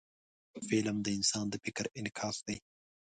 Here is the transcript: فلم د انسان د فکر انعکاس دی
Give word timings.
فلم 0.67 0.97
د 1.03 1.07
انسان 1.17 1.45
د 1.49 1.55
فکر 1.63 1.85
انعکاس 1.99 2.37
دی 2.47 2.57